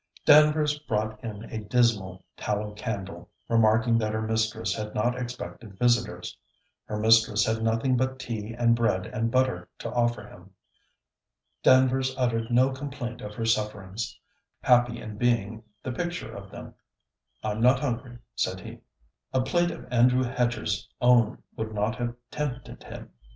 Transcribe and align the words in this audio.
Danvers 0.25 0.79
brought 0.79 1.23
in 1.23 1.43
a 1.43 1.59
dismal 1.59 2.25
tallow 2.35 2.73
candle, 2.73 3.29
remarking 3.47 3.99
that 3.99 4.13
her 4.13 4.21
mistress 4.23 4.73
had 4.75 4.95
not 4.95 5.15
expected 5.15 5.77
visitors: 5.77 6.35
her 6.85 6.97
mistress 6.97 7.45
had 7.45 7.61
nothing 7.61 7.97
but 7.97 8.17
tea 8.17 8.55
and 8.57 8.75
bread 8.75 9.05
and 9.05 9.29
butter 9.29 9.69
to 9.77 9.91
offer 9.91 10.23
him. 10.27 10.55
Danvers 11.61 12.15
uttered 12.17 12.49
no 12.49 12.71
complaint 12.71 13.21
of 13.21 13.35
her 13.35 13.45
sufferings; 13.45 14.17
happy 14.63 14.99
in 14.99 15.17
being 15.19 15.61
the 15.83 15.91
picture 15.91 16.35
of 16.35 16.49
them. 16.49 16.73
'I'm 17.43 17.61
not 17.61 17.81
hungry,' 17.81 18.17
said 18.33 18.59
he. 18.61 18.79
A 19.33 19.41
plate 19.43 19.69
of 19.69 19.85
Andrew 19.93 20.23
Hedger's 20.23 20.89
own 20.99 21.43
would 21.57 21.75
not 21.75 21.97
have 21.97 22.15
tempted 22.31 22.81
him. 22.85 23.11